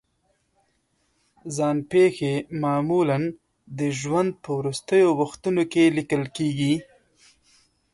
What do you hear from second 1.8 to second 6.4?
پېښې معمولا د ژوند په وروستیو وختونو کې لیکل